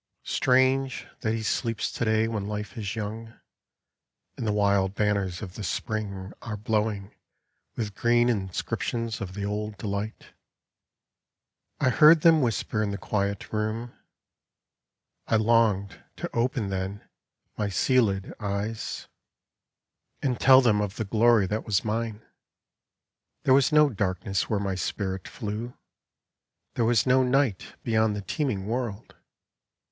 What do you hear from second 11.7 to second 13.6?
I heard them whisper in the quiet